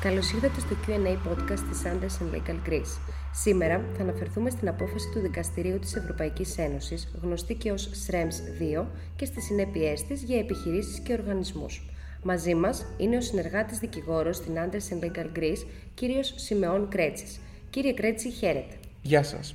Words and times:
Καλώς 0.00 0.32
ήρθατε 0.32 0.60
στο 0.60 0.76
QA 0.86 1.28
podcast 1.28 1.58
της 1.70 1.82
Anderson 1.84 2.34
Legal 2.34 2.68
Greece. 2.68 2.98
Σήμερα 3.32 3.84
θα 3.96 4.02
αναφερθούμε 4.02 4.50
στην 4.50 4.68
απόφαση 4.68 5.10
του 5.12 5.20
Δικαστηρίου 5.20 5.78
της 5.78 5.94
Ευρωπαϊκής 5.94 6.58
Ένωσης, 6.58 7.14
γνωστή 7.22 7.54
και 7.54 7.70
ως 7.70 7.90
SREMS 8.06 8.62
2, 8.82 8.86
και 9.16 9.24
στις 9.24 9.44
συνέπειές 9.44 10.02
της 10.02 10.22
για 10.22 10.38
επιχειρήσεις 10.38 10.98
και 10.98 11.12
οργανισμούς. 11.12 11.90
Μαζί 12.22 12.54
μας 12.54 12.86
είναι 12.96 13.16
ο 13.16 13.20
συνεργάτης 13.20 13.78
δικηγόρος 13.78 14.36
στην 14.36 14.54
Anderson 14.56 15.04
Legal 15.04 15.38
Greece, 15.38 15.66
κύριος 15.94 16.32
Σιμεών 16.36 16.88
Κρέτσης. 16.88 17.40
Κύριε 17.70 17.92
Κρέτση, 17.92 18.30
χαίρετε. 18.30 18.74
Γεια 19.02 19.22
σας. 19.22 19.54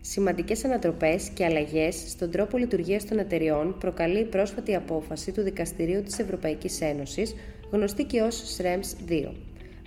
Σημαντικές 0.00 0.64
ανατροπές 0.64 1.28
και 1.28 1.44
αλλαγές 1.44 2.04
στον 2.08 2.30
τρόπο 2.30 2.58
λειτουργίας 2.58 3.04
των 3.04 3.18
εταιριών 3.18 3.76
προκαλεί 3.78 4.20
η 4.20 4.24
πρόσφατη 4.24 4.74
απόφαση 4.74 5.32
του 5.32 5.42
Δικαστηρίου 5.42 6.02
της 6.02 6.18
Ευρωπαϊκής 6.18 6.80
Ένωσης, 6.80 7.34
γνωστή 7.70 8.04
και 8.04 8.20
ως 8.20 8.56
SREMS 8.58 9.08
2. 9.08 9.34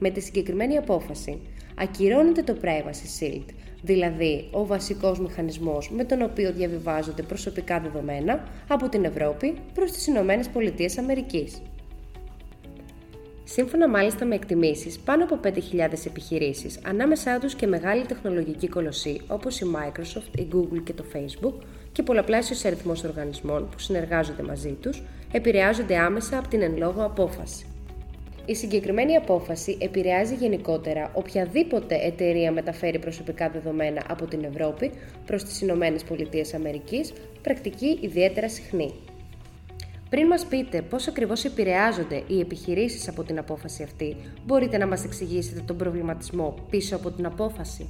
Με 0.04 0.10
τη 0.10 0.20
συγκεκριμένη 0.20 0.78
απόφαση 0.78 1.40
ακυρώνεται 1.76 2.42
το 2.44 2.58
Privacy 2.62 3.24
Shield, 3.24 3.46
δηλαδή 3.82 4.48
ο 4.52 4.66
βασικός 4.66 5.20
μηχανισμός 5.20 5.92
με 5.92 6.04
τον 6.04 6.22
οποίο 6.22 6.52
διαβιβάζονται 6.52 7.22
προσωπικά 7.22 7.80
δεδομένα 7.80 8.48
από 8.68 8.90
την 8.90 9.04
Ευρώπη 9.04 9.58
προς 9.74 9.92
τις 9.92 10.08
Ηνωμένες 10.08 10.50
Πολιτείες 10.50 10.98
Αμερικής. 10.98 11.62
Σύμφωνα 13.44 13.90
μάλιστα 13.90 14.26
με 14.26 14.36
εκτιμήσεις, 14.36 15.00
πάνω 15.00 15.24
από 15.24 15.40
5.000 15.44 16.06
επιχειρήσεις, 16.06 16.80
ανάμεσά 16.84 17.40
τους 17.40 17.56
και 17.56 17.68
μεγάλη 17.68 18.06
τεχνολογική 18.06 18.68
κολοσσή 18.68 19.22
όπως 19.28 19.60
η 19.60 19.66
Microsoft, 19.76 20.40
η 20.40 20.48
Google 20.54 20.82
και 20.84 20.94
το 20.94 21.04
Facebook 21.14 21.64
και 21.92 22.04
πολλαπλάσιος 22.04 22.66
αριθμός 22.66 23.04
οργανισμών 23.04 23.70
που 23.70 23.80
συνεργάζονται 23.80 24.44
μαζί 24.44 24.78
τους, 24.82 25.04
επηρεάζονται 25.32 25.98
άμεσα 25.98 26.38
από 26.38 26.48
την 26.48 26.62
εν 26.62 26.78
λόγω 26.78 27.04
απόφαση. 27.04 27.66
Η 28.46 28.56
συγκεκριμένη 28.56 29.16
απόφαση 29.16 29.78
επηρεάζει 29.80 30.36
γενικότερα 30.36 31.12
οποιαδήποτε 31.14 31.96
εταιρεία 31.96 32.52
μεταφέρει 32.52 33.00
προσωπικά 33.00 33.50
δεδομένα 33.50 34.04
από 34.08 34.26
την 34.26 34.44
Ευρώπη 34.44 34.92
προς 35.26 35.44
τις 35.44 35.62
Ηνωμένες 35.62 36.04
Πολιτείες 36.04 36.54
Αμερικής, 36.54 37.14
πρακτική 37.42 37.98
ιδιαίτερα 38.02 38.50
συχνή. 38.50 38.94
Πριν 40.10 40.28
μας 40.28 40.46
πείτε 40.46 40.82
πώς 40.82 41.08
ακριβώς 41.08 41.46
επηρεάζονται 41.46 42.24
οι 42.28 42.40
επιχειρήσεις 42.40 43.08
από 43.08 43.24
την 43.24 43.38
απόφαση 43.38 43.84
αυτή, 43.84 44.16
μπορείτε 44.46 44.78
να 44.78 44.88
μας 44.88 45.04
εξηγήσετε 45.04 45.62
τον 45.66 45.78
προβληματισμό 45.78 46.56
πίσω 46.70 46.96
από 46.96 47.12
την 47.12 47.26
απόφαση. 47.26 47.90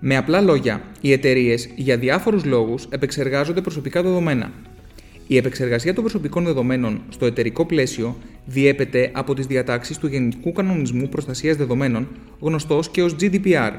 Με 0.00 0.16
απλά 0.16 0.40
λόγια, 0.40 0.82
οι 1.00 1.12
εταιρείες 1.12 1.70
για 1.76 1.96
διάφορους 1.96 2.44
λόγους 2.44 2.88
επεξεργάζονται 2.90 3.60
προσωπικά 3.60 4.02
δεδομένα. 4.02 4.52
Η 5.32 5.36
επεξεργασία 5.36 5.94
των 5.94 6.02
προσωπικών 6.02 6.44
δεδομένων 6.44 7.02
στο 7.08 7.26
εταιρικό 7.26 7.66
πλαίσιο 7.66 8.16
διέπεται 8.46 9.10
από 9.12 9.34
τις 9.34 9.46
διατάξεις 9.46 9.98
του 9.98 10.06
Γενικού 10.06 10.52
Κανονισμού 10.52 11.08
Προστασίας 11.08 11.56
Δεδομένων, 11.56 12.08
γνωστός 12.40 12.90
και 12.90 13.02
ως 13.02 13.16
GDPR. 13.20 13.70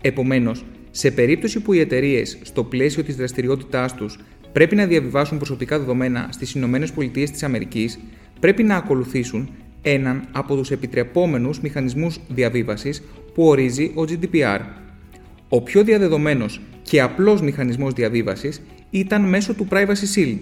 Επομένως, 0.00 0.64
σε 0.90 1.10
περίπτωση 1.10 1.60
που 1.60 1.72
οι 1.72 1.80
εταιρείες 1.80 2.38
στο 2.42 2.64
πλαίσιο 2.64 3.04
της 3.04 3.16
δραστηριότητάς 3.16 3.94
τους 3.94 4.18
πρέπει 4.52 4.74
να 4.74 4.86
διαβιβάσουν 4.86 5.36
προσωπικά 5.36 5.78
δεδομένα 5.78 6.28
στις 6.30 6.54
ΗΠΑ 6.54 6.78
της 7.68 7.98
πρέπει 8.40 8.62
να 8.62 8.76
ακολουθήσουν 8.76 9.50
έναν 9.82 10.28
από 10.32 10.56
τους 10.56 10.70
επιτρεπόμενους 10.70 11.60
μηχανισμούς 11.60 12.20
διαβίβασης 12.28 13.02
που 13.34 13.46
ορίζει 13.46 13.92
ο 13.94 14.04
GDPR. 14.08 14.60
Ο 15.48 15.62
πιο 15.62 15.84
διαδεδομένος 15.84 16.60
και 16.82 17.00
απλός 17.00 17.40
μηχανισμός 17.40 17.92
διαβίβασης 17.92 18.60
ήταν 18.90 19.22
μέσω 19.22 19.54
του 19.54 19.66
Privacy 19.70 20.16
Shield, 20.16 20.40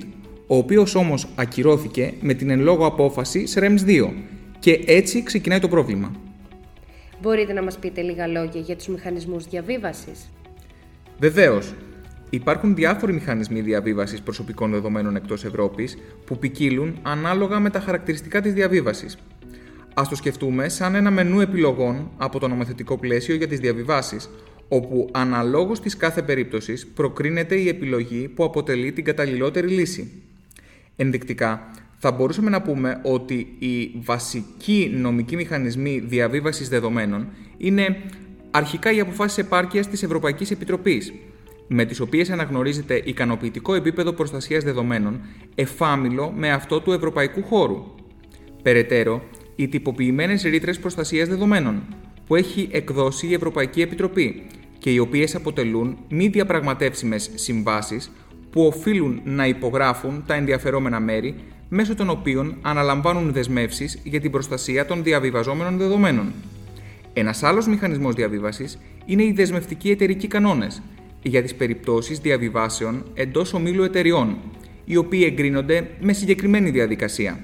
ο 0.52 0.56
οποίος 0.56 0.94
όμως 0.94 1.28
ακυρώθηκε 1.34 2.12
με 2.20 2.34
την 2.34 2.50
εν 2.50 2.60
λόγω 2.60 2.86
απόφαση 2.86 3.44
SREMS 3.54 3.78
2 3.86 4.12
και 4.58 4.82
έτσι 4.86 5.22
ξεκινάει 5.22 5.58
το 5.58 5.68
πρόβλημα. 5.68 6.12
Μπορείτε 7.22 7.52
να 7.52 7.62
μας 7.62 7.78
πείτε 7.78 8.00
λίγα 8.00 8.26
λόγια 8.26 8.60
για 8.60 8.76
τους 8.76 8.88
μηχανισμούς 8.88 9.46
διαβίβασης; 9.46 10.30
Βεβαίως. 11.18 11.74
Υπάρχουν 12.30 12.74
διάφοροι 12.74 13.12
μηχανισμοί 13.12 13.60
διαβίβασης 13.60 14.20
προσωπικών 14.20 14.70
δεδομένων 14.70 15.16
εκτός 15.16 15.44
Ευρώπης 15.44 15.98
που 16.24 16.38
ποικίλουν 16.38 16.98
ανάλογα 17.02 17.60
με 17.60 17.70
τα 17.70 17.80
χαρακτηριστικά 17.80 18.40
της 18.40 18.52
διαβίβασης. 18.52 19.18
Ας 19.94 20.08
το 20.08 20.14
σκεφτούμε 20.14 20.68
σαν 20.68 20.94
ένα 20.94 21.10
μενού 21.10 21.40
επιλογών 21.40 22.10
από 22.16 22.38
το 22.38 22.48
νομοθετικό 22.48 22.98
πλαίσιο 22.98 23.34
για 23.34 23.48
τις 23.48 23.60
διαβιβάσεις, 23.60 24.30
όπου 24.68 25.08
αναλόγως 25.12 25.80
της 25.80 25.96
κάθε 25.96 26.22
περίπτωσης 26.22 26.86
προκρίνεται 26.86 27.54
η 27.54 27.68
επιλογή 27.68 28.28
που 28.28 28.44
αποτελεί 28.44 28.92
την 28.92 29.04
καταλληλότερη 29.04 29.68
λύση. 29.68 30.22
Ενδεικτικά, 31.02 31.70
θα 31.98 32.12
μπορούσαμε 32.12 32.50
να 32.50 32.62
πούμε 32.62 33.00
ότι 33.02 33.56
οι 33.58 33.92
βασικοί 34.04 34.92
νομικοί 34.94 35.36
μηχανισμοί 35.36 35.98
διαβίβασης 35.98 36.68
δεδομένων 36.68 37.28
είναι 37.56 37.96
αρχικά 38.50 38.92
οι 38.92 39.00
αποφάσεις 39.00 39.38
επάρκειας 39.38 39.88
της 39.88 40.02
Ευρωπαϊκής 40.02 40.50
Επιτροπής, 40.50 41.12
με 41.66 41.84
τις 41.84 42.00
οποίες 42.00 42.30
αναγνωρίζεται 42.30 43.02
ικανοποιητικό 43.04 43.74
επίπεδο 43.74 44.12
προστασίας 44.12 44.64
δεδομένων 44.64 45.20
εφάμιλο 45.54 46.32
με 46.36 46.52
αυτό 46.52 46.80
του 46.80 46.92
ευρωπαϊκού 46.92 47.42
χώρου. 47.42 47.94
Περαιτέρω, 48.62 49.22
οι 49.56 49.68
τυποποιημένες 49.68 50.42
ρήτρες 50.42 50.78
προστασίας 50.78 51.28
δεδομένων, 51.28 51.82
που 52.26 52.36
έχει 52.36 52.68
εκδώσει 52.72 53.26
η 53.26 53.34
Ευρωπαϊκή 53.34 53.80
Επιτροπή 53.80 54.46
και 54.78 54.90
οι 54.90 54.98
οποίες 54.98 55.34
αποτελούν 55.34 55.98
μη 56.08 56.28
διαπραγματεύσιμες 56.28 57.30
συμβάσεις 57.34 58.10
που 58.50 58.66
οφείλουν 58.66 59.20
να 59.24 59.46
υπογράφουν 59.46 60.22
τα 60.26 60.34
ενδιαφερόμενα 60.34 61.00
μέρη 61.00 61.34
μέσω 61.68 61.94
των 61.94 62.10
οποίων 62.10 62.56
αναλαμβάνουν 62.62 63.32
δεσμεύσεις 63.32 64.00
για 64.04 64.20
την 64.20 64.30
προστασία 64.30 64.86
των 64.86 65.02
διαβιβαζόμενων 65.02 65.78
δεδομένων. 65.78 66.32
Ένας 67.12 67.42
άλλος 67.42 67.66
μηχανισμός 67.66 68.14
διαβίβασης 68.14 68.78
είναι 69.04 69.22
οι 69.22 69.32
δεσμευτικοί 69.32 69.90
εταιρικοί 69.90 70.26
κανόνες 70.26 70.82
για 71.22 71.42
τις 71.42 71.54
περιπτώσεις 71.54 72.18
διαβιβάσεων 72.18 73.04
εντός 73.14 73.54
ομίλου 73.54 73.82
εταιριών, 73.82 74.36
οι 74.84 74.96
οποίοι 74.96 75.22
εγκρίνονται 75.26 75.90
με 76.00 76.12
συγκεκριμένη 76.12 76.70
διαδικασία. 76.70 77.40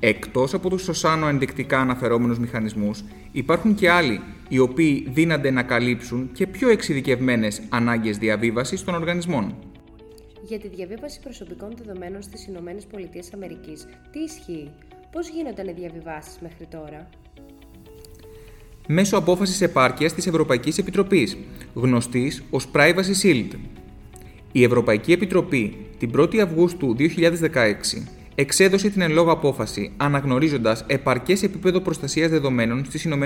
Εκτός 0.00 0.54
από 0.54 0.68
τους 0.68 1.04
άνω 1.04 1.28
ενδεικτικά 1.28 1.80
αναφερόμενους 1.80 2.38
μηχανισμούς, 2.38 3.04
υπάρχουν 3.32 3.74
και 3.74 3.90
άλλοι 3.90 4.20
οι 4.48 4.58
οποίοι 4.58 5.08
δύνανται 5.12 5.50
να 5.50 5.62
καλύψουν 5.62 6.30
και 6.32 6.46
πιο 6.46 6.68
εξειδικευμένες 6.68 7.62
ανάγκες 7.68 8.18
διαβίβασης 8.18 8.84
των 8.84 8.94
οργανισμών 8.94 9.54
για 10.42 10.58
τη 10.58 10.68
διαβίβαση 10.68 11.20
προσωπικών 11.20 11.72
δεδομένων 11.82 12.22
στις 12.22 12.46
Ηνωμένες 12.46 12.84
Πολιτείες 12.84 13.32
Αμερικής. 13.34 13.86
Τι 14.12 14.18
ισχύει, 14.18 14.70
πώς 15.12 15.28
γίνονταν 15.28 15.68
οι 15.68 15.72
διαβιβάσεις 15.72 16.38
μέχρι 16.40 16.66
τώρα; 16.66 17.08
Μέσω 18.90 19.16
απόφασης 19.16 19.60
επάρκειας 19.60 20.12
της 20.12 20.26
Ευρωπαϊκής 20.26 20.78
Επιτροπής, 20.78 21.36
γνωστής 21.74 22.42
ως 22.50 22.70
Privacy 22.72 23.22
Shield. 23.22 23.50
Η 24.52 24.62
Ευρωπαϊκή 24.62 25.12
Επιτροπή 25.12 25.86
την 25.98 26.10
1η 26.16 26.38
Αυγούστου 26.38 26.96
2016 26.98 28.06
εξέδωσε 28.34 28.90
την 28.90 29.00
εν 29.00 29.12
λόγω 29.12 29.30
απόφαση 29.30 29.92
αναγνωρίζοντας 29.96 30.84
επαρκές 30.86 31.42
επίπεδο 31.42 31.80
προστασίας 31.80 32.30
δεδομένων 32.30 32.84
στις 32.84 33.04
ΗΠΑ 33.04 33.18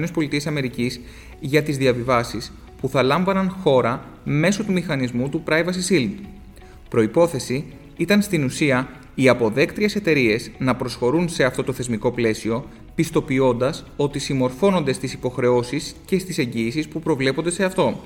για 1.40 1.62
τις 1.62 1.76
διαβιβάσεις 1.76 2.52
που 2.80 2.88
θα 2.88 3.02
λάμβαναν 3.02 3.50
χώρα 3.50 4.04
μέσω 4.24 4.64
του 4.64 4.72
μηχανισμού 4.72 5.28
του 5.28 5.42
Privacy 5.48 5.92
Shield. 5.92 6.12
Προϋπόθεση 6.92 7.64
ήταν 7.96 8.22
στην 8.22 8.44
ουσία 8.44 8.88
οι 9.14 9.28
αποδέκτριες 9.28 9.94
εταιρείες 9.94 10.50
να 10.58 10.76
προσχωρούν 10.76 11.28
σε 11.28 11.44
αυτό 11.44 11.64
το 11.64 11.72
θεσμικό 11.72 12.12
πλαίσιο, 12.12 12.64
πιστοποιώντας 12.94 13.84
ότι 13.96 14.18
συμμορφώνονται 14.18 14.92
στις 14.92 15.12
υποχρεώσεις 15.12 15.94
και 16.04 16.18
στις 16.18 16.38
εγγύησεις 16.38 16.88
που 16.88 17.00
προβλέπονται 17.00 17.50
σε 17.50 17.64
αυτό. 17.64 18.00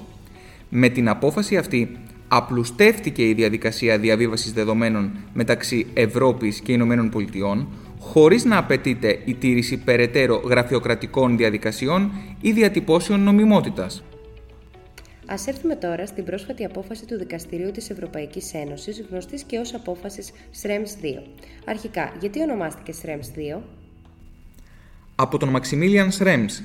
Με 0.68 0.88
την 0.88 1.08
απόφαση 1.08 1.56
αυτή, 1.56 1.96
απλουστεύτηκε 2.28 3.28
η 3.28 3.32
διαδικασία 3.32 3.98
διαβίβασης 3.98 4.52
δεδομένων 4.52 5.10
μεταξύ 5.32 5.86
Ευρώπης 5.94 6.60
και 6.60 6.72
Ηνωμένων 6.72 7.08
Πολιτειών, 7.08 7.68
χωρίς 8.00 8.44
να 8.44 8.58
απαιτείται 8.58 9.18
η 9.24 9.34
τήρηση 9.34 9.76
περαιτέρω 9.76 10.42
γραφειοκρατικών 10.44 11.36
διαδικασιών 11.36 12.10
ή 12.40 12.52
διατυπώσεων 12.52 13.20
νομιμότητας. 13.20 14.02
Α 15.26 15.34
έρθουμε 15.46 15.76
τώρα 15.76 16.06
στην 16.06 16.24
πρόσφατη 16.24 16.64
απόφαση 16.64 17.06
του 17.06 17.18
Δικαστηρίου 17.18 17.70
της 17.70 17.90
Ευρωπαϊκής 17.90 18.54
Ένωσης, 18.54 19.04
γνωστής 19.10 19.42
και 19.42 19.58
ως 19.58 19.74
απόφασης 19.74 20.32
SREMS 20.62 21.04
2. 21.04 21.22
Αρχικά, 21.64 22.12
γιατί 22.20 22.42
ονομάστηκε 22.42 22.92
SREMS 23.02 23.56
2? 23.56 23.60
Από 25.14 25.38
τον 25.38 25.48
Μαξιμίλιαν 25.48 26.10
Σρέμς, 26.10 26.62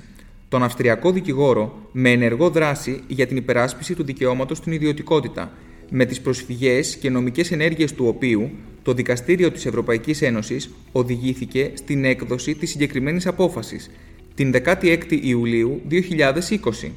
τον 0.49 0.63
Αυστριακό 0.63 1.11
δικηγόρο 1.11 1.89
με 1.91 2.09
ενεργό 2.11 2.49
δράση 2.49 3.03
για 3.07 3.27
την 3.27 3.37
υπεράσπιση 3.37 3.95
του 3.95 4.03
δικαιώματος 4.03 4.57
στην 4.57 4.71
ιδιωτικότητα, 4.71 5.51
με 5.89 6.05
τις 6.05 6.21
προσφυγές 6.21 6.95
και 6.95 7.09
νομικές 7.09 7.51
ενέργειες 7.51 7.93
του 7.93 8.07
οποίου 8.07 8.51
το 8.83 8.93
Δικαστήριο 8.93 9.51
της 9.51 9.65
Ευρωπαϊκής 9.65 10.21
Ένωσης 10.21 10.69
οδηγήθηκε 10.91 11.71
στην 11.73 12.05
έκδοση 12.05 12.55
της 12.55 12.69
συγκεκριμένης 12.69 13.27
απόφασης, 13.27 13.91
την 14.35 14.51
16η 14.51 15.19
Ιουλίου 15.21 15.81
2020. 15.89 16.91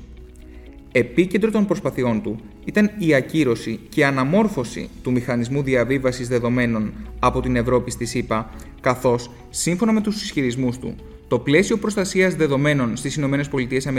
Επίκεντρο 0.97 1.51
των 1.51 1.67
προσπαθειών 1.67 2.23
του 2.23 2.41
ήταν 2.65 2.91
η 2.99 3.15
ακύρωση 3.15 3.81
και 3.89 4.07
αναμόρφωση 4.07 4.89
του 5.03 5.13
μηχανισμού 5.13 5.63
διαβίβασης 5.63 6.29
δεδομένων 6.29 6.93
από 7.19 7.41
την 7.41 7.57
Ευρώπη 7.57 7.91
στη 7.91 8.05
ΣΥΠΑ, 8.05 8.51
καθώς, 8.81 9.31
σύμφωνα 9.51 9.93
με 9.93 10.01
τους 10.01 10.23
ισχυρισμούς 10.23 10.79
του, 10.79 10.95
το 11.29 11.39
πλαίσιο 11.39 11.77
προστασίας 11.77 12.35
δεδομένων 12.35 12.97
στις 12.97 13.17
ΗΠΑ 13.17 13.93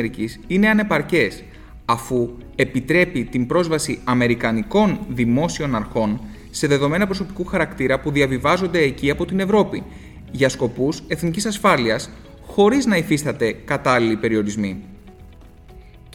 είναι 0.47 0.69
ανεπαρκές, 0.69 1.44
αφού 1.86 2.30
επιτρέπει 2.56 3.24
την 3.24 3.47
πρόσβαση 3.47 4.00
Αμερικανικών 4.03 5.00
δημόσιων 5.09 5.75
αρχών 5.75 6.21
σε 6.50 6.68
δεδομένα 6.68 7.06
προσωπικού 7.06 7.45
χαρακτήρα 7.45 8.00
που 8.00 8.12
διαβιβάζονται 8.12 8.80
εκεί 8.80 9.09
από 9.09 9.25
την 9.25 9.39
Ευρώπη 9.39 9.83
για 10.31 10.50
σκοπούς 10.50 11.03
εθνικής 11.07 11.45
ασφάλειας, 11.45 12.09
χωρίς 12.45 12.86
να 12.86 12.97
υφίσταται 12.97 13.51
κατάλληλοι 13.51 14.15
περιορισμοί. 14.18 14.83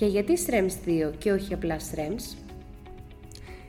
Και 0.01 0.07
γιατί 0.07 0.33
SREMS 0.47 0.89
2 1.09 1.13
και 1.19 1.33
όχι 1.33 1.55
απλά 1.55 1.77
SREMS? 1.79 2.37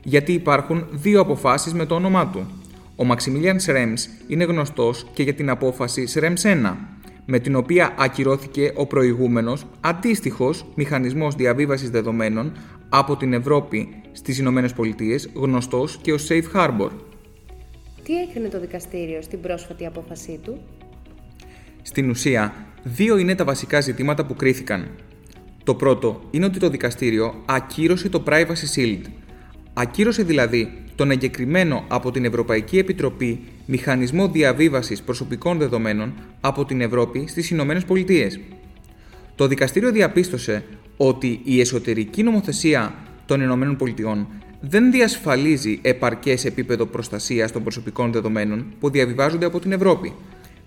Γιατί 0.03 0.33
υπάρχουν 0.33 0.87
δύο 0.91 1.21
αποφάσεις 1.21 1.73
με 1.73 1.85
το 1.85 1.95
όνομά 1.95 2.27
του. 2.27 2.47
Ο 2.95 3.03
Maximilian 3.09 3.55
Schrems 3.65 3.97
είναι 4.27 4.43
γνωστός 4.43 5.07
και 5.13 5.23
για 5.23 5.33
την 5.33 5.49
απόφαση 5.49 6.07
Schrems 6.13 6.41
1, 6.43 6.75
με 7.25 7.39
την 7.39 7.55
οποία 7.55 7.95
ακυρώθηκε 7.97 8.71
ο 8.75 8.85
προηγούμενος 8.85 9.65
αντίστοιχος 9.81 10.65
μηχανισμός 10.75 11.35
διαβίβασης 11.35 11.89
δεδομένων 11.89 12.51
από 12.89 13.15
την 13.17 13.33
Ευρώπη 13.33 14.01
στις 14.11 14.37
Ηνωμένες 14.37 14.73
Πολιτείες, 14.73 15.29
γνωστός 15.33 15.99
και 16.01 16.13
ως 16.13 16.27
Safe 16.29 16.51
Harbor. 16.55 16.89
Τι 18.03 18.21
έκρινε 18.21 18.47
το 18.47 18.59
δικαστήριο 18.59 19.21
στην 19.21 19.41
πρόσφατη 19.41 19.85
απόφασή 19.85 20.39
του; 20.43 20.61
Στην 21.81 22.09
ουσία, 22.09 22.53
δύο 22.83 23.17
είναι 23.17 23.35
τα 23.35 23.43
βασικά 23.43 23.81
ζητήματα 23.81 24.25
που 24.25 24.35
κρίθηκαν. 24.35 24.87
Το 25.63 25.75
πρώτο 25.75 26.21
είναι 26.31 26.45
ότι 26.45 26.59
το 26.59 26.69
δικαστήριο 26.69 27.33
ακύρωσε 27.45 28.09
το 28.09 28.23
Privacy 28.27 28.75
Shield. 28.75 29.01
Ακύρωσε 29.73 30.23
δηλαδή 30.23 30.73
τον 30.95 31.11
εγκεκριμένο 31.11 31.83
από 31.87 32.11
την 32.11 32.25
Ευρωπαϊκή 32.25 32.77
Επιτροπή 32.77 33.39
Μηχανισμό 33.65 34.27
Διαβίβασης 34.27 35.01
Προσωπικών 35.01 35.57
Δεδομένων 35.57 36.13
από 36.41 36.65
την 36.65 36.81
Ευρώπη 36.81 37.27
στις 37.27 37.49
Ηνωμένες 37.49 37.85
Πολιτείες. 37.85 38.39
Το 39.35 39.47
δικαστήριο 39.47 39.91
διαπίστωσε 39.91 40.63
ότι 40.97 41.41
η 41.43 41.59
εσωτερική 41.59 42.23
νομοθεσία 42.23 42.95
των 43.25 43.41
Ηνωμένων 43.41 43.75
Πολιτειών 43.75 44.27
δεν 44.61 44.91
διασφαλίζει 44.91 45.79
επαρκές 45.81 46.45
επίπεδο 46.45 46.85
προστασίας 46.85 47.51
των 47.51 47.63
προσωπικών 47.63 48.11
δεδομένων 48.11 48.65
που 48.79 48.89
διαβιβάζονται 48.89 49.45
από 49.45 49.59
την 49.59 49.71
Ευρώπη, 49.71 50.13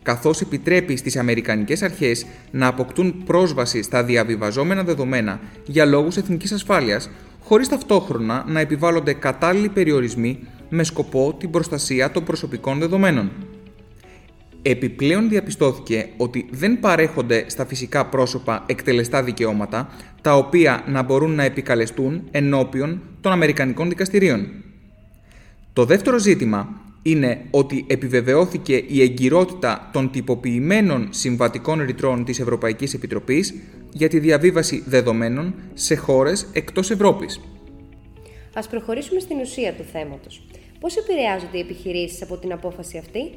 καθώς 0.04 0.40
επιτρέπει 0.40 0.96
στις 0.96 1.16
Αμερικανικές 1.16 1.82
αρχές 1.82 2.26
να 2.50 2.66
αποκτούν 2.66 3.22
πρόσβαση 3.24 3.82
στα 3.82 4.04
διαβιβαζόμενα 4.04 4.82
δεδομένα 4.82 5.40
για 5.66 5.84
λόγους 5.84 6.16
εθνικής 6.16 6.52
ασφάλειας, 6.52 7.10
χωρίς 7.40 7.68
ταυτόχρονα 7.68 8.44
να 8.48 8.60
επιβάλλονται 8.60 9.12
κατάλληλοι 9.12 9.68
περιορισμοί 9.68 10.38
με 10.68 10.84
σκοπό 10.84 11.34
την 11.38 11.50
προστασία 11.50 12.10
των 12.10 12.24
προσωπικών 12.24 12.78
δεδομένων. 12.78 13.30
Επιπλέον 14.62 15.28
διαπιστώθηκε 15.28 16.08
ότι 16.16 16.48
δεν 16.50 16.80
παρέχονται 16.80 17.44
στα 17.46 17.66
φυσικά 17.66 18.06
πρόσωπα 18.06 18.62
εκτελεστά 18.66 19.22
δικαιώματα, 19.22 19.88
τα 20.20 20.36
οποία 20.36 20.84
να 20.86 21.02
μπορούν 21.02 21.34
να 21.34 21.42
επικαλεστούν 21.42 22.28
ενώπιον 22.30 23.00
των 23.20 23.32
Αμερικανικών 23.32 23.88
δικαστηρίων. 23.88 24.46
Το 25.72 25.84
δεύτερο 25.84 26.18
ζήτημα 26.18 26.83
είναι 27.06 27.44
ότι 27.50 27.84
επιβεβαιώθηκε 27.88 28.84
η 28.86 29.02
εγκυρότητα 29.02 29.90
των 29.92 30.10
τυποποιημένων 30.10 31.08
συμβατικών 31.10 31.82
ρητρών 31.82 32.24
της 32.24 32.40
Ευρωπαϊκής 32.40 32.94
Επιτροπής 32.94 33.54
για 33.92 34.08
τη 34.08 34.18
διαβίβαση 34.18 34.82
δεδομένων 34.86 35.54
σε 35.74 35.94
χώρες 35.94 36.46
εκτός 36.52 36.90
Ευρώπης. 36.90 37.40
Ας 38.54 38.68
προχωρήσουμε 38.68 39.20
στην 39.20 39.40
ουσία 39.40 39.72
του 39.72 39.84
θέματος. 39.92 40.46
Πώς 40.80 40.96
επηρεάζονται 40.96 41.56
οι 41.56 41.60
επιχειρήσεις 41.60 42.22
από 42.22 42.36
την 42.36 42.52
απόφαση 42.52 42.98
αυτή; 42.98 43.30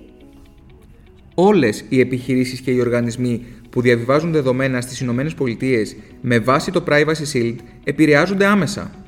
Όλες 1.40 1.86
οι 1.90 2.00
επιχειρήσεις 2.00 2.62
και 2.62 2.72
οι 2.72 2.80
οργανισμοί 2.80 3.46
που 3.70 3.82
διαβιβάζουν 3.82 4.32
δεδομένα 4.32 4.82
στις 4.82 5.02
ΗΠΑ 5.02 5.98
με 6.22 6.40
βάση 6.40 6.72
το 6.72 6.84
Privacy 6.88 7.34
Shield 7.34 7.56
επηρεάζονται 7.84 8.46
άμεσα. 8.46 9.07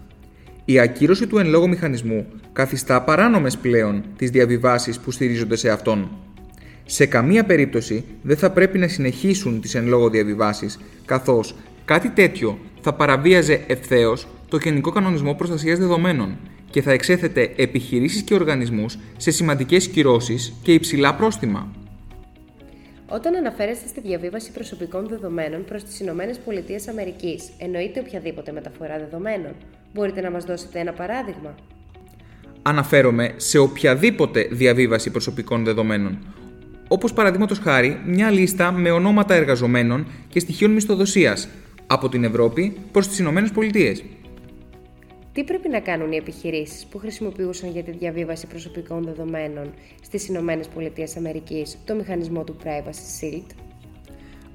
Η 0.70 0.80
ακύρωση 0.80 1.28
του 1.28 1.38
εν 1.38 1.48
λόγω 1.48 1.68
μηχανισμού 1.68 2.26
καθιστά 2.54 3.02
παράνομες 3.02 3.58
πλέον 3.58 4.04
τις 4.18 4.30
διαβιβάσεις 4.30 5.00
που 5.00 5.12
στηρίζονται 5.12 5.56
σε 5.56 5.70
αυτόν. 5.70 6.12
Σε 6.86 7.06
καμία 7.06 7.44
περίπτωση 7.44 8.04
δεν 8.22 8.38
θα 8.38 8.52
πρέπει 8.52 8.78
να 8.78 8.88
συνεχίσουν 8.88 9.62
τις 9.62 9.76
εν 9.76 9.88
λόγω 9.88 10.10
διαβιβάσεις, 10.10 10.80
καθώς 11.06 11.56
κάτι 11.86 12.10
τέτοιο 12.10 12.60
θα 12.82 12.94
παραβίαζε 12.94 13.64
ευθέως 13.68 14.28
το 14.48 14.58
Γενικό 14.58 14.92
Κανονισμό 14.92 15.34
Προστασίας 15.34 15.80
Δεδομένων 15.80 16.38
και 16.70 16.82
θα 16.82 16.92
εξέθετε 16.92 17.54
επιχειρήσεις 17.56 18.22
και 18.22 18.34
οργανισμούς 18.34 18.98
σε 19.18 19.32
σημαντικές 19.32 19.88
κυρώσεις 19.88 20.54
και 20.64 20.74
υψηλά 20.74 21.16
πρόστιμα. 21.16 21.72
Όταν 23.08 23.36
αναφέρεστε 23.36 23.88
στη 23.88 24.02
διαβίβαση 24.02 24.52
προσωπικών 24.52 25.08
δεδομένων 25.08 25.66
προς 25.66 25.84
τις 25.84 26.00
ΗΠΑ, 26.00 26.14
εννοείται 27.58 28.00
οποιαδήποτε 28.00 28.52
μεταφορά 28.52 28.98
δεδομένων. 28.98 29.54
Μπορείτε 29.94 30.22
να 30.22 30.32
μας 30.32 30.46
δώσετε 30.46 30.80
ένα 30.80 30.94
παράδειγμα. 30.94 31.56
Αναφέρομαι 32.62 33.34
σε 33.38 33.58
οποιαδήποτε 33.58 34.48
διαβίβαση 34.52 35.12
προσωπικών 35.12 35.64
δεδομένων. 35.64 36.18
Όπως 36.88 37.14
παραδείγματος 37.14 37.60
χάρη 37.60 38.02
μια 38.06 38.32
λίστα 38.32 38.72
με 38.72 38.92
ονόματα 38.92 39.34
εργαζομένων 39.34 40.08
και 40.30 40.40
στοιχείων 40.40 40.72
μισθοδοσίας 40.72 41.48
από 41.88 42.10
την 42.10 42.24
Ευρώπη 42.24 42.78
προς 42.92 43.08
τις 43.08 43.20
ΗΠΑ. 43.20 44.04
Τι 45.34 45.44
πρέπει 45.44 45.70
να 45.70 45.80
κάνουν 45.80 46.12
οι 46.12 46.16
επιχειρήσεις 46.16 46.86
που 46.86 46.98
χρησιμοποιούσαν 46.98 47.72
για 47.72 47.84
τη 47.84 47.92
διαβίβαση 47.92 48.48
προσωπικών 48.48 49.04
δεδομένων 49.04 49.74
στις 50.04 50.28
Ηνωμένες 50.28 50.68
Πολιτείες 50.68 51.18
Αμερικής 51.18 51.78
το 51.86 51.96
μηχανισμό 51.96 52.44
του 52.44 52.56
Privacy 52.64 53.22
Shield? 53.22 53.69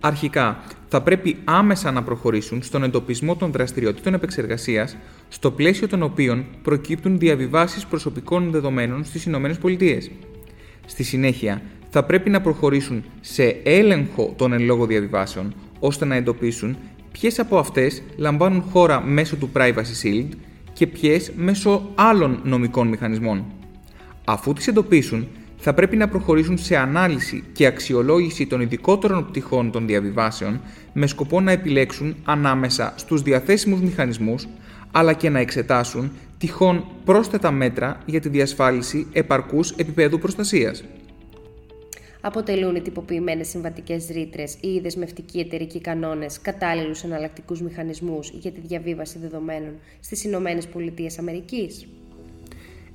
Αρχικά, 0.06 0.62
θα 0.88 1.02
πρέπει 1.02 1.36
άμεσα 1.44 1.90
να 1.90 2.02
προχωρήσουν 2.02 2.62
στον 2.62 2.82
εντοπισμό 2.82 3.36
των 3.36 3.52
δραστηριοτήτων 3.52 4.14
επεξεργασίας 4.14 4.96
στο 5.28 5.50
πλαίσιο 5.50 5.88
των 5.88 6.02
οποίων 6.02 6.44
προκύπτουν 6.62 7.18
διαβιβάσεις 7.18 7.86
προσωπικών 7.86 8.50
δεδομένων 8.50 9.04
στις 9.04 9.24
Ηνωμένες 9.24 9.58
Πολιτείες. 9.58 10.10
Στη 10.86 11.02
συνέχεια, 11.02 11.62
θα 11.90 12.04
πρέπει 12.04 12.30
να 12.30 12.40
προχωρήσουν 12.40 13.04
σε 13.20 13.44
έλεγχο 13.62 14.34
των 14.36 14.52
εν 14.52 14.62
λόγω 14.62 14.86
διαβιβάσεων, 14.86 15.54
ώστε 15.80 16.04
να 16.04 16.14
εντοπίσουν 16.14 16.76
ποιες 17.12 17.38
από 17.38 17.58
αυτές 17.58 18.02
λαμβάνουν 18.16 18.62
χώρα 18.62 19.00
μέσω 19.00 19.36
του 19.36 19.50
Privacy 19.54 20.04
Shield 20.04 20.28
και 20.72 20.86
ποιες 20.86 21.32
μέσω 21.36 21.90
άλλων 21.94 22.40
νομικών 22.44 22.88
μηχανισμών. 22.88 23.44
Αφού 24.24 24.52
τις 24.52 24.66
εντοπίσουν, 24.66 25.28
θα 25.66 25.74
πρέπει 25.74 25.96
να 25.96 26.08
προχωρήσουν 26.08 26.58
σε 26.58 26.76
ανάλυση 26.76 27.44
και 27.52 27.66
αξιολόγηση 27.66 28.46
των 28.46 28.60
ειδικότερων 28.60 29.26
πτυχών 29.26 29.70
των 29.70 29.86
διαβιβάσεων 29.86 30.60
με 30.92 31.06
σκοπό 31.06 31.40
να 31.40 31.52
επιλέξουν 31.52 32.16
ανάμεσα 32.24 32.94
στους 32.96 33.22
διαθέσιμους 33.22 33.80
μηχανισμούς 33.80 34.48
αλλά 34.92 35.12
και 35.12 35.28
να 35.28 35.38
εξετάσουν 35.38 36.12
τυχόν 36.38 36.84
πρόσθετα 37.04 37.50
μέτρα 37.50 37.98
για 38.06 38.20
τη 38.20 38.28
διασφάλιση 38.28 39.06
επαρκούς 39.12 39.70
επίπεδου 39.70 40.18
προστασίας. 40.18 40.84
Αποτελούν 42.20 42.74
οι 42.74 42.80
τυποποιημένες 42.80 43.48
συμβατικές 43.48 44.06
ρήτρες 44.12 44.56
ή 44.60 44.68
οι 44.68 44.80
δεσμευτικοί 44.80 45.38
εταιρικοί 45.38 45.80
κανόνες 45.80 46.40
κατάλληλους 46.40 47.02
εναλλακτικούς 47.02 47.62
μηχανισμούς 47.62 48.30
για 48.30 48.50
τη 48.50 48.60
διαβίβαση 48.60 49.18
δεδομένων 49.18 49.72
στις 50.00 50.24
Ηνωμένες 50.24 50.66
Πολιτείες 50.66 51.18
Αμερικής; 51.18 51.86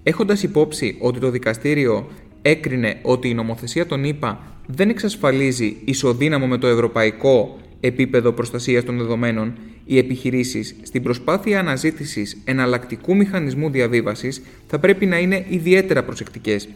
Έχοντας 0.03 0.43
υπόψη 0.43 0.97
ότι 1.01 1.19
το 1.19 1.29
δικαστήριο 1.29 2.09
έκρινε 2.41 2.99
ότι 3.01 3.29
η 3.29 3.33
νομοθεσία 3.33 3.85
των 3.85 4.03
ΗΠΑ 4.03 4.39
δεν 4.67 4.89
εξασφαλίζει 4.89 5.77
ισοδύναμο 5.85 6.47
με 6.47 6.57
το 6.57 6.67
ευρωπαϊκό 6.67 7.59
επίπεδο 7.79 8.31
προστασίας 8.31 8.83
των 8.83 8.97
δεδομένων, 8.97 9.53
οι 9.85 9.97
επιχειρήσεις 9.97 10.75
στην 10.81 11.03
προσπάθεια 11.03 11.59
αναζήτησης 11.59 12.37
εναλλακτικού 12.43 13.15
μηχανισμού 13.15 13.69
διαβίβασης 13.69 14.41
θα 14.67 14.79
πρέπει 14.79 15.05
να 15.05 15.19
είναι 15.19 15.45
ιδιαίτερα 15.49 16.03
προσεκτικές. 16.03 16.69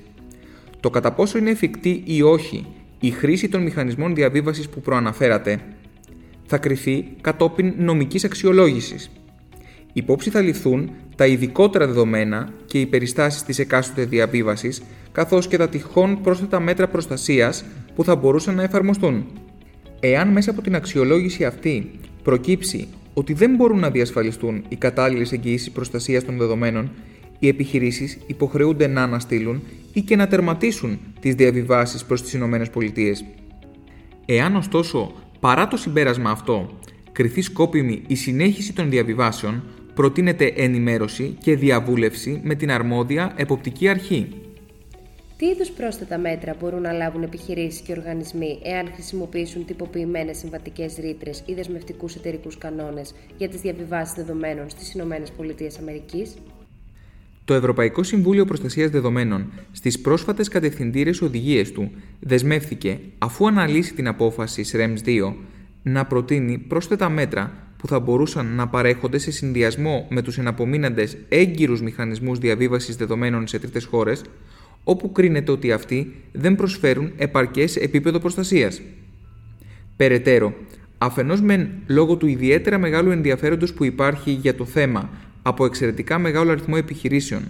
Το 0.79 0.89
κατά 0.89 1.11
πόσο 1.11 1.37
είναι 1.37 1.49
εφικτή 1.49 2.03
ή 2.05 2.21
όχι 2.21 2.65
η 2.99 3.09
χρήση 3.09 3.49
των 3.49 3.61
μηχανισμών 3.61 4.15
διαβίβασης 4.15 4.69
που 4.69 4.81
προαναφέρατε 4.81 5.59
θα 6.45 6.57
κριθεί 6.57 7.05
κατόπιν 7.21 7.73
νομικής 7.77 8.23
αξιολόγησης. 8.23 9.09
Υπόψη 9.93 10.29
θα 10.29 10.41
ληφθούν 10.41 10.91
τα 11.15 11.25
ειδικότερα 11.25 11.85
δεδομένα 11.85 12.49
και 12.65 12.79
οι 12.79 12.85
περιστάσεις 12.85 13.43
της 13.43 13.59
εκάστοτε 13.59 14.05
διαβίβασης, 14.05 14.81
καθώς 15.11 15.47
και 15.47 15.57
τα 15.57 15.69
τυχόν 15.69 16.21
πρόσθετα 16.21 16.59
μέτρα 16.59 16.87
προστασίας 16.87 17.65
που 17.95 18.03
θα 18.03 18.15
μπορούσαν 18.15 18.55
να 18.55 18.63
εφαρμοστούν. 18.63 19.25
Εάν 19.99 20.27
μέσα 20.27 20.51
από 20.51 20.61
την 20.61 20.75
αξιολόγηση 20.75 21.45
αυτή 21.45 21.91
προκύψει 22.23 22.87
ότι 23.13 23.33
δεν 23.33 23.55
μπορούν 23.55 23.79
να 23.79 23.89
διασφαλιστούν 23.89 24.63
οι 24.67 24.75
κατάλληλες 24.75 25.31
εγγυήσεις 25.31 25.71
προστασίας 25.71 26.25
των 26.25 26.37
δεδομένων, 26.37 26.91
οι 27.39 27.47
επιχειρήσεις 27.47 28.17
υποχρεούνται 28.27 28.87
να 28.87 29.03
αναστείλουν 29.03 29.61
ή 29.93 30.01
και 30.01 30.15
να 30.15 30.27
τερματίσουν 30.27 30.99
τις 31.19 31.35
διαβιβάσεις 31.35 32.05
προς 32.05 32.21
τις 32.21 32.33
ΗΠΑ. 32.33 32.59
Εάν 34.25 34.55
ωστόσο, 34.55 35.11
παρά 35.39 35.67
το 35.67 35.77
συμπέρασμα 35.77 36.29
αυτό, 36.29 36.79
κριθεί 37.11 37.41
σκόπιμη 37.41 38.01
η 38.07 38.15
συνέχιση 38.15 38.73
των 38.73 38.89
διαβιβάσεων, 38.89 39.63
προτείνεται 39.93 40.53
ενημέρωση 40.55 41.37
και 41.41 41.55
διαβούλευση 41.55 42.41
με 42.43 42.55
την 42.55 42.71
αρμόδια 42.71 43.33
εποπτική 43.35 43.87
αρχή. 43.87 44.27
Τι 45.37 45.45
είδους 45.45 45.69
πρόσθετα 45.69 46.17
μέτρα 46.17 46.55
μπορούν 46.59 46.81
να 46.81 46.91
λάβουν 46.91 47.23
επιχειρήσεις 47.23 47.81
και 47.81 47.91
οργανισμοί 47.91 48.59
εάν 48.63 48.91
χρησιμοποιήσουν 48.93 49.65
τυποποιημένες 49.65 50.37
συμβατικές 50.37 50.95
ρήτρες 50.95 51.43
ή 51.45 51.53
δεσμευτικούς 51.53 52.15
εταιρικούς 52.15 52.57
κανόνες 52.57 53.13
για 53.37 53.49
τις 53.49 53.61
διαβιβάσεις 53.61 54.15
δεδομένων 54.15 54.69
στις 54.69 54.93
ΗΠΑ. 54.93 55.03
Το 57.45 57.53
Ευρωπαϊκό 57.53 58.03
Συμβούλιο 58.03 58.45
Προστασίας 58.45 58.89
Δεδομένων 58.89 59.51
στις 59.71 60.01
πρόσφατες 60.01 60.47
κατευθυντήρε 60.47 61.11
οδηγίες 61.21 61.71
του 61.71 61.91
δεσμεύθηκε, 62.19 62.99
αφού 63.17 63.47
αναλύσει 63.47 63.93
την 63.93 64.07
απόφαση 64.07 64.65
SREMS 64.71 65.07
2, 65.07 65.33
να 65.83 66.05
προτείνει 66.05 66.57
πρόσθετα 66.57 67.09
μέτρα 67.09 67.62
που 67.83 67.89
θα 67.89 67.99
μπορούσαν 67.99 68.55
να 68.55 68.67
παρέχονται 68.67 69.17
σε 69.17 69.31
συνδυασμό 69.31 70.07
με 70.09 70.21
τους 70.21 70.37
εναπομείναντες 70.37 71.17
έγκυρους 71.29 71.81
μηχανισμούς 71.81 72.39
διαβίβασης 72.39 72.95
δεδομένων 72.95 73.47
σε 73.47 73.59
τρίτες 73.59 73.85
χώρες, 73.85 74.21
όπου 74.83 75.11
κρίνεται 75.11 75.51
ότι 75.51 75.71
αυτοί 75.71 76.15
δεν 76.31 76.55
προσφέρουν 76.55 77.11
επαρκές 77.17 77.75
επίπεδο 77.75 78.19
προστασίας. 78.19 78.81
Περαιτέρω, 79.95 80.53
αφενός 80.97 81.41
μεν 81.41 81.69
λόγω 81.87 82.15
του 82.15 82.27
ιδιαίτερα 82.27 82.77
μεγάλου 82.77 83.11
ενδιαφέροντος 83.11 83.73
που 83.73 83.83
υπάρχει 83.83 84.31
για 84.31 84.55
το 84.55 84.65
θέμα 84.65 85.09
από 85.41 85.65
εξαιρετικά 85.65 86.19
μεγάλο 86.19 86.51
αριθμό 86.51 86.75
επιχειρήσεων, 86.77 87.41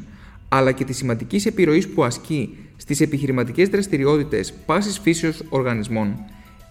αλλά 0.50 0.72
και 0.72 0.84
της 0.84 0.98
σημαντικής 0.98 1.46
επιρροής 1.46 1.88
που 1.88 2.04
ασκεί 2.04 2.58
στις 2.78 3.02
επιχειρηματικές 3.02 3.70
δραστηριότητες 3.70 4.54
πάσης 4.66 5.00
φύσεως 5.00 5.44
οργανισμών, 5.50 6.16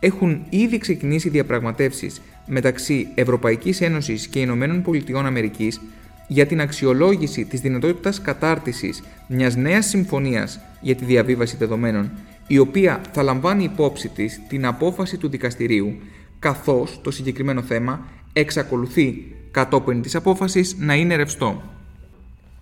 έχουν 0.00 0.42
ήδη 0.50 0.78
ξεκινήσει 0.78 1.28
διαπραγματεύσεις 1.28 2.20
μεταξύ 2.46 3.08
Ευρωπαϊκής 3.14 3.80
Ένωσης 3.80 4.26
και 4.26 4.40
Ηνωμένων 4.40 4.82
Πολιτειών 4.82 5.26
Αμερικής 5.26 5.80
για 6.26 6.46
την 6.46 6.60
αξιολόγηση 6.60 7.44
της 7.44 7.60
δυνατότητας 7.60 8.20
κατάρτισης 8.20 9.02
μιας 9.26 9.56
νέας 9.56 9.86
συμφωνίας 9.86 10.60
για 10.80 10.94
τη 10.94 11.04
διαβίβαση 11.04 11.56
δεδομένων, 11.56 12.10
η 12.46 12.58
οποία 12.58 13.00
θα 13.12 13.22
λαμβάνει 13.22 13.64
υπόψη 13.64 14.08
της 14.08 14.40
την 14.48 14.66
απόφαση 14.66 15.16
του 15.16 15.28
δικαστηρίου, 15.28 15.98
καθώς 16.38 17.00
το 17.02 17.10
συγκεκριμένο 17.10 17.62
θέμα 17.62 18.06
εξακολουθεί 18.32 19.34
κατόπιν 19.50 20.02
της 20.02 20.14
απόφασης 20.14 20.76
να 20.78 20.94
είναι 20.94 21.16
ρευστό. 21.16 21.62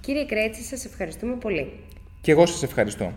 Κύριε 0.00 0.24
Κρέτση, 0.24 0.62
σας 0.62 0.84
ευχαριστούμε 0.84 1.34
πολύ. 1.34 1.72
Και 2.20 2.30
εγώ 2.30 2.46
σας 2.46 2.62
ευχαριστώ. 2.62 3.12